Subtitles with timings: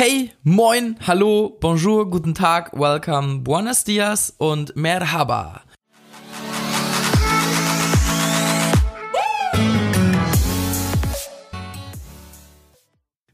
[0.00, 5.62] Hey, moin, hallo, bonjour, guten Tag, welcome, buenos dias und merhaba.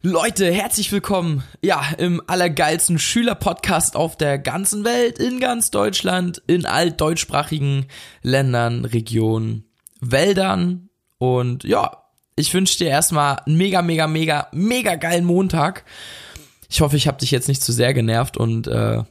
[0.01, 6.65] Leute, herzlich willkommen, ja, im allergeilsten Schülerpodcast auf der ganzen Welt, in ganz Deutschland, in
[6.65, 7.89] all deutschsprachigen
[8.23, 9.71] Ländern, Regionen,
[10.01, 10.89] Wäldern
[11.19, 12.05] und ja,
[12.37, 15.85] ich wünsche dir erstmal einen mega, mega, mega, mega geilen Montag.
[16.75, 19.05] Ich hoffe, ich habe dich jetzt nicht zu sehr genervt und äh,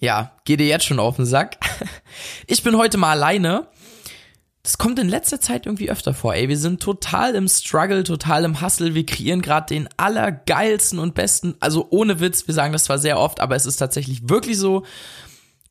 [0.00, 1.58] ja, geh dir jetzt schon auf den Sack.
[2.48, 3.68] Ich bin heute mal alleine.
[4.64, 6.34] Das kommt in letzter Zeit irgendwie öfter vor.
[6.34, 8.96] Ey, wir sind total im Struggle, total im Hustle.
[8.96, 13.20] Wir kreieren gerade den allergeilsten und besten, also ohne Witz, wir sagen das zwar sehr
[13.20, 14.84] oft, aber es ist tatsächlich wirklich so.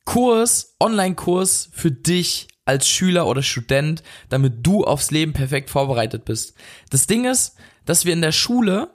[0.06, 6.54] Kurs, Online-Kurs für dich als Schüler oder Student, damit du aufs Leben perfekt vorbereitet bist.
[6.88, 8.90] Das Ding ist, dass wir in der Schule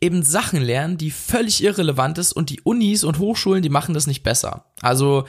[0.00, 4.06] eben Sachen lernen, die völlig irrelevant ist und die Unis und Hochschulen, die machen das
[4.06, 4.66] nicht besser.
[4.80, 5.24] Also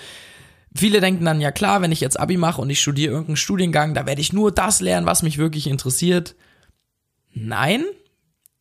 [0.74, 3.94] viele denken dann, ja klar, wenn ich jetzt Abi mache und ich studiere irgendeinen Studiengang,
[3.94, 6.36] da werde ich nur das lernen, was mich wirklich interessiert.
[7.34, 7.84] Nein,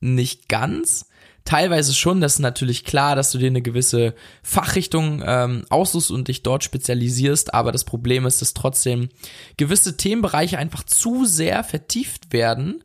[0.01, 1.07] nicht ganz.
[1.45, 6.29] Teilweise schon, das ist natürlich klar, dass du dir eine gewisse Fachrichtung ähm, aussuchst und
[6.29, 9.09] dich dort spezialisierst, aber das Problem ist, dass trotzdem
[9.57, 12.85] gewisse Themenbereiche einfach zu sehr vertieft werden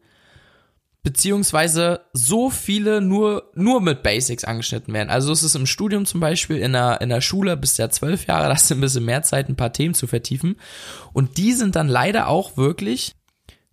[1.05, 5.11] beziehungsweise so viele nur, nur mit Basics angeschnitten werden.
[5.11, 8.25] Also es ist im Studium zum Beispiel, in der, in der Schule bis ja zwölf
[8.25, 10.55] Jahre, da hast du ein bisschen mehr Zeit, ein paar Themen zu vertiefen.
[11.13, 13.13] Und die sind dann leider auch wirklich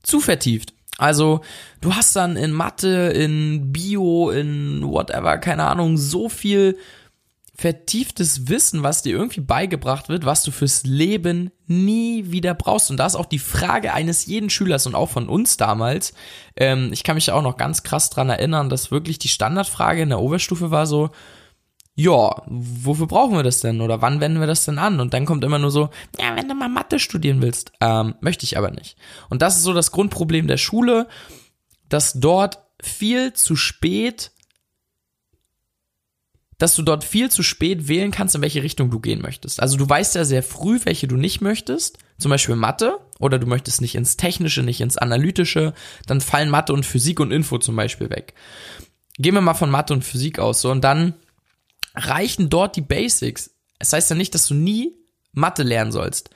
[0.02, 0.74] zu vertieft.
[0.98, 1.40] Also
[1.80, 6.76] du hast dann in Mathe, in Bio, in whatever, keine Ahnung, so viel
[7.62, 12.90] vertieftes Wissen, was dir irgendwie beigebracht wird, was du fürs Leben nie wieder brauchst.
[12.90, 16.12] Und da ist auch die Frage eines jeden Schülers und auch von uns damals.
[16.56, 20.08] Ähm, ich kann mich auch noch ganz krass dran erinnern, dass wirklich die Standardfrage in
[20.08, 21.10] der Oberstufe war so,
[21.94, 23.80] ja, wofür brauchen wir das denn?
[23.80, 24.98] Oder wann wenden wir das denn an?
[24.98, 27.70] Und dann kommt immer nur so, ja, wenn du mal Mathe studieren willst.
[27.80, 28.96] Ähm, möchte ich aber nicht.
[29.30, 31.06] Und das ist so das Grundproblem der Schule,
[31.88, 34.32] dass dort viel zu spät
[36.62, 39.58] dass du dort viel zu spät wählen kannst, in welche Richtung du gehen möchtest.
[39.58, 43.48] Also du weißt ja sehr früh, welche du nicht möchtest, zum Beispiel Mathe, oder du
[43.48, 45.74] möchtest nicht ins Technische, nicht ins Analytische,
[46.06, 48.34] dann fallen Mathe und Physik und Info zum Beispiel weg.
[49.18, 51.14] Gehen wir mal von Mathe und Physik aus, so, und dann
[51.96, 53.50] reichen dort die Basics.
[53.80, 54.94] Es heißt ja nicht, dass du nie
[55.32, 56.30] Mathe lernen sollst.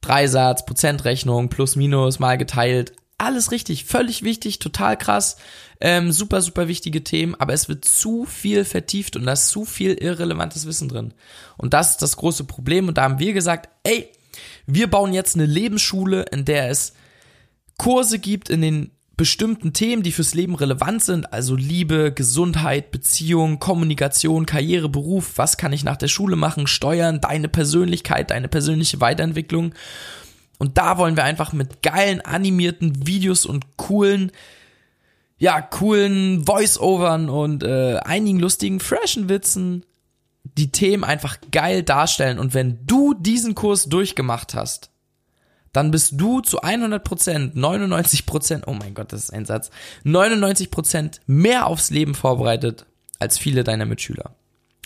[0.00, 5.36] Dreisatz, Prozentrechnung, plus, minus, mal geteilt, alles richtig, völlig wichtig, total krass,
[5.80, 9.64] ähm, super, super wichtige Themen, aber es wird zu viel vertieft und da ist zu
[9.64, 11.14] viel irrelevantes Wissen drin.
[11.56, 14.08] Und das ist das große Problem und da haben wir gesagt, ey,
[14.66, 16.94] wir bauen jetzt eine Lebensschule, in der es
[17.76, 23.58] Kurse gibt in den bestimmten Themen, die fürs Leben relevant sind, also Liebe, Gesundheit, Beziehung,
[23.58, 29.00] Kommunikation, Karriere, Beruf, was kann ich nach der Schule machen, Steuern, deine Persönlichkeit, deine persönliche
[29.00, 29.74] Weiterentwicklung.
[30.58, 34.32] Und da wollen wir einfach mit geilen animierten Videos und coolen,
[35.38, 39.84] ja, coolen Voice-Overn und äh, einigen lustigen, freshen Witzen
[40.56, 42.38] die Themen einfach geil darstellen.
[42.38, 44.90] Und wenn du diesen Kurs durchgemacht hast,
[45.72, 49.70] dann bist du zu 100% 99% oh mein Gott, das ist ein Satz,
[50.04, 52.86] 99% mehr aufs Leben vorbereitet
[53.18, 54.34] als viele deiner Mitschüler.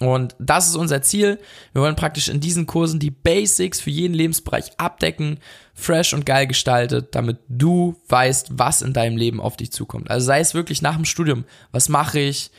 [0.00, 1.38] Und das ist unser Ziel.
[1.72, 5.38] Wir wollen praktisch in diesen Kursen die Basics für jeden Lebensbereich abdecken,
[5.74, 10.10] fresh und geil gestaltet, damit du weißt, was in deinem Leben auf dich zukommt.
[10.10, 12.50] Also sei es wirklich nach dem Studium, was mache ich,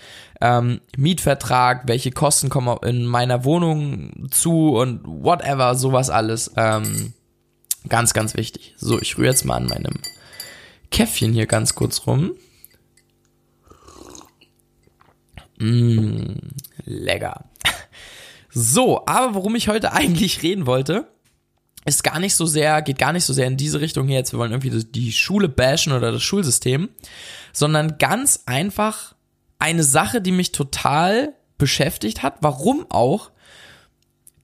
[0.42, 6.52] ähm, Mietvertrag, welche Kosten kommen in meiner Wohnung zu und whatever, sowas alles.
[6.56, 7.14] Ähm,
[7.90, 8.74] ganz, ganz wichtig.
[8.78, 10.00] So, ich rühre jetzt mal an meinem
[10.92, 12.32] Käffchen hier ganz kurz rum.
[15.58, 16.36] Mmh,
[16.86, 17.46] lecker.
[18.50, 21.08] So, aber worum ich heute eigentlich reden wollte,
[21.86, 24.32] ist gar nicht so sehr, geht gar nicht so sehr in diese Richtung hier jetzt,
[24.32, 26.90] wir wollen irgendwie die Schule bashen oder das Schulsystem,
[27.52, 29.16] sondern ganz einfach
[29.60, 33.32] eine Sache, die mich total beschäftigt hat, warum auch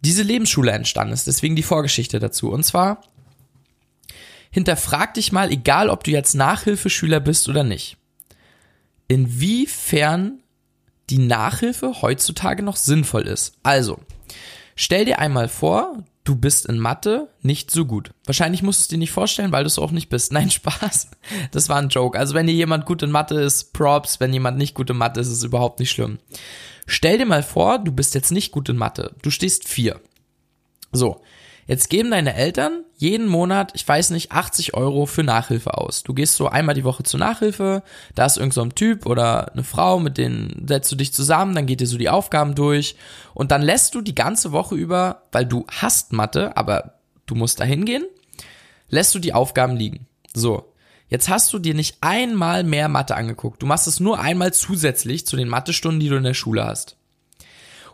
[0.01, 1.27] diese Lebensschule entstanden ist.
[1.27, 2.49] Deswegen die Vorgeschichte dazu.
[2.49, 3.01] Und zwar,
[4.51, 7.97] hinterfrag dich mal, egal ob du jetzt Nachhilfeschüler bist oder nicht,
[9.07, 10.41] inwiefern
[11.09, 13.53] die Nachhilfe heutzutage noch sinnvoll ist.
[13.63, 13.99] Also,
[14.75, 18.11] stell dir einmal vor, du bist in Mathe nicht so gut.
[18.25, 20.31] Wahrscheinlich musst du es dir nicht vorstellen, weil du es auch nicht bist.
[20.33, 21.09] Nein, Spaß.
[21.51, 22.17] Das war ein Joke.
[22.17, 24.19] Also wenn dir jemand gut in Mathe ist, Props.
[24.19, 26.19] Wenn jemand nicht gut in Mathe ist, ist es überhaupt nicht schlimm.
[26.85, 29.15] Stell dir mal vor, du bist jetzt nicht gut in Mathe.
[29.21, 29.99] Du stehst vier.
[30.91, 31.21] So.
[31.69, 36.01] Jetzt geben deine Eltern jeden Monat, ich weiß nicht, 80 Euro für Nachhilfe aus.
[36.01, 37.83] Du gehst so einmal die Woche zur Nachhilfe,
[38.15, 41.53] da ist irgend so ein Typ oder eine Frau, mit denen setzt du dich zusammen,
[41.53, 42.95] dann geht ihr so die Aufgaben durch
[43.35, 46.95] und dann lässt du die ganze Woche über, weil du hast Mathe, aber
[47.27, 48.05] du musst da hingehen,
[48.89, 50.07] lässt du die Aufgaben liegen.
[50.33, 50.73] So.
[51.07, 53.61] Jetzt hast du dir nicht einmal mehr Mathe angeguckt.
[53.61, 56.98] Du machst es nur einmal zusätzlich zu den Mathestunden, die du in der Schule hast.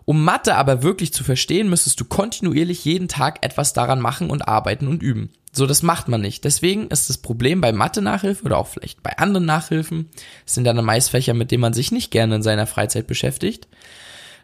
[0.06, 4.48] Um Mathe aber wirklich zu verstehen, müsstest du kontinuierlich jeden Tag etwas daran machen und
[4.48, 5.32] arbeiten und üben.
[5.52, 6.44] So, das macht man nicht.
[6.44, 10.10] Deswegen ist das Problem bei Mathe-Nachhilfe oder auch vielleicht bei anderen Nachhilfen,
[10.46, 13.68] das sind dann meist Fächer, mit denen man sich nicht gerne in seiner Freizeit beschäftigt,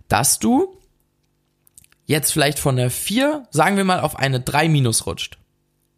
[0.07, 0.77] dass du
[2.05, 5.37] jetzt vielleicht von einer 4, sagen wir mal, auf eine 3 minus rutscht.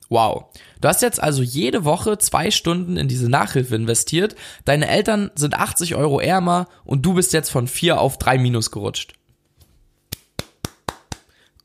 [0.09, 0.45] Wow.
[0.81, 5.55] Du hast jetzt also jede Woche zwei Stunden in diese Nachhilfe investiert, deine Eltern sind
[5.55, 9.13] 80 Euro ärmer und du bist jetzt von 4 auf 3 minus gerutscht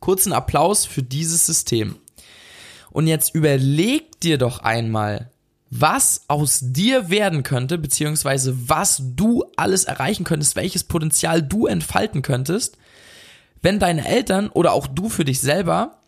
[0.08, 1.96] kurzen Applaus für dieses System.
[2.90, 5.30] Und jetzt überleg dir doch einmal,
[5.68, 12.22] was aus dir werden könnte, beziehungsweise was du alles erreichen könntest, welches Potenzial du entfalten
[12.22, 12.78] könntest,
[13.60, 15.98] wenn deine Eltern oder auch du für dich selber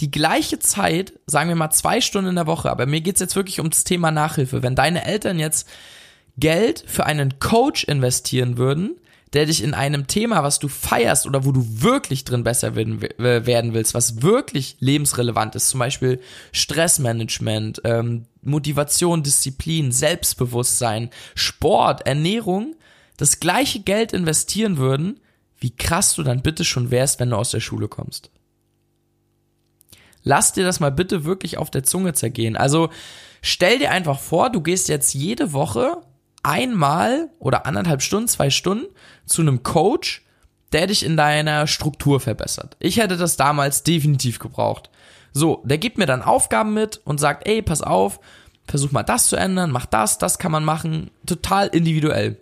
[0.00, 3.36] die gleiche Zeit, sagen wir mal zwei Stunden in der Woche, aber mir geht's jetzt
[3.36, 5.68] wirklich ums Thema Nachhilfe, wenn deine Eltern jetzt
[6.36, 8.99] Geld für einen Coach investieren würden,
[9.32, 13.74] der dich in einem Thema, was du feierst oder wo du wirklich drin besser werden,
[13.74, 16.20] willst, was wirklich lebensrelevant ist, zum Beispiel
[16.52, 22.74] Stressmanagement, ähm, Motivation, Disziplin, Selbstbewusstsein, Sport, Ernährung,
[23.16, 25.20] das gleiche Geld investieren würden,
[25.58, 28.30] wie krass du dann bitte schon wärst, wenn du aus der Schule kommst.
[30.22, 32.56] Lass dir das mal bitte wirklich auf der Zunge zergehen.
[32.56, 32.90] Also
[33.42, 35.98] stell dir einfach vor, du gehst jetzt jede Woche
[36.42, 38.86] einmal oder anderthalb Stunden, zwei Stunden
[39.26, 40.22] zu einem Coach,
[40.72, 42.76] der dich in deiner Struktur verbessert.
[42.78, 44.90] Ich hätte das damals definitiv gebraucht.
[45.32, 48.20] So, der gibt mir dann Aufgaben mit und sagt, ey, pass auf,
[48.66, 52.36] versuch mal das zu ändern, mach das, das kann man machen, total individuell.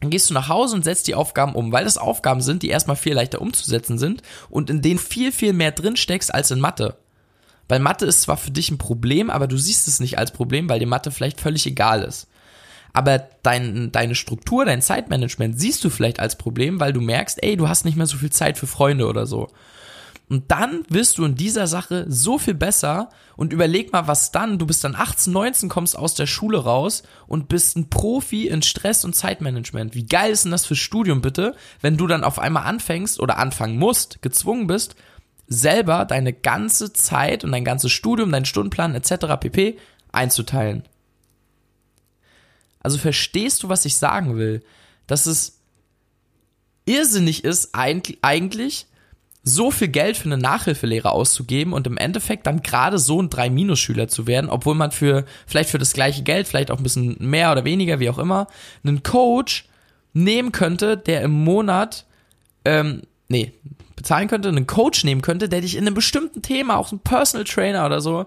[0.00, 2.68] Dann gehst du nach Hause und setzt die Aufgaben um, weil das Aufgaben sind, die
[2.68, 6.60] erstmal viel leichter umzusetzen sind und in denen viel, viel mehr drin steckst als in
[6.60, 6.96] Mathe.
[7.68, 10.68] Weil Mathe ist zwar für dich ein Problem, aber du siehst es nicht als Problem,
[10.68, 12.28] weil dir Mathe vielleicht völlig egal ist
[12.96, 17.54] aber dein, deine Struktur, dein Zeitmanagement siehst du vielleicht als Problem, weil du merkst, ey,
[17.54, 19.48] du hast nicht mehr so viel Zeit für Freunde oder so.
[20.30, 24.58] Und dann wirst du in dieser Sache so viel besser und überleg mal, was dann,
[24.58, 28.62] du bist dann 18, 19, kommst aus der Schule raus und bist ein Profi in
[28.62, 29.94] Stress und Zeitmanagement.
[29.94, 33.36] Wie geil ist denn das fürs Studium bitte, wenn du dann auf einmal anfängst oder
[33.36, 34.96] anfangen musst, gezwungen bist,
[35.48, 39.38] selber deine ganze Zeit und dein ganzes Studium, deinen Stundenplan etc.
[39.38, 39.76] pp
[40.12, 40.84] einzuteilen.
[42.86, 44.62] Also verstehst du, was ich sagen will?
[45.08, 45.58] Dass es
[46.84, 48.86] irrsinnig ist, eigentlich
[49.42, 54.06] so viel Geld für eine Nachhilfelehre auszugeben und im Endeffekt dann gerade so ein 3-Minus-Schüler
[54.06, 57.50] zu werden, obwohl man für, vielleicht für das gleiche Geld, vielleicht auch ein bisschen mehr
[57.50, 58.46] oder weniger, wie auch immer,
[58.84, 59.68] einen Coach
[60.12, 62.06] nehmen könnte, der im Monat,
[62.64, 63.52] ähm, nee,
[63.96, 67.42] bezahlen könnte, einen Coach nehmen könnte, der dich in einem bestimmten Thema, auch ein Personal
[67.42, 68.26] Trainer oder so,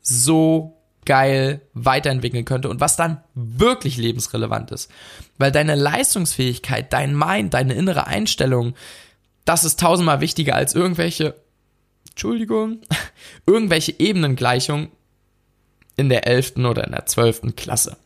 [0.00, 0.77] so
[1.08, 4.90] geil weiterentwickeln könnte und was dann wirklich lebensrelevant ist.
[5.38, 8.74] Weil deine Leistungsfähigkeit, dein Mind, deine innere Einstellung,
[9.46, 11.34] das ist tausendmal wichtiger als irgendwelche,
[12.10, 12.82] Entschuldigung,
[13.46, 14.90] irgendwelche Ebenengleichungen
[15.96, 17.96] in der elften oder in der zwölften Klasse.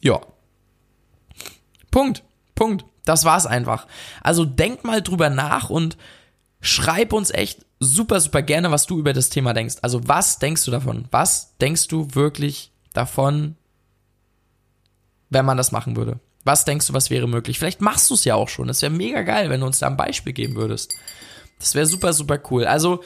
[0.00, 0.20] Ja.
[1.90, 2.22] Punkt.
[2.54, 2.84] Punkt.
[3.04, 3.88] Das war's einfach.
[4.22, 5.96] Also denk mal drüber nach und
[6.60, 9.76] schreib uns echt super, super gerne, was du über das Thema denkst.
[9.82, 11.06] Also was denkst du davon?
[11.10, 13.56] Was denkst du wirklich davon,
[15.30, 16.20] wenn man das machen würde?
[16.44, 17.58] Was denkst du, was wäre möglich?
[17.58, 18.68] Vielleicht machst du es ja auch schon.
[18.68, 20.94] Das wäre mega geil, wenn du uns da ein Beispiel geben würdest.
[21.58, 22.66] Das wäre super, super cool.
[22.66, 23.02] Also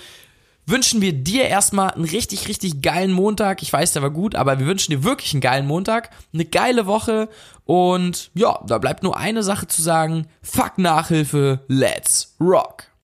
[0.66, 3.62] wünschen wir dir erstmal einen richtig, richtig geilen Montag.
[3.62, 6.86] Ich weiß, der war gut, aber wir wünschen dir wirklich einen geilen Montag, eine geile
[6.86, 7.28] Woche
[7.64, 10.26] und ja, da bleibt nur eine Sache zu sagen.
[10.42, 12.89] Fuck Nachhilfe, let's rock.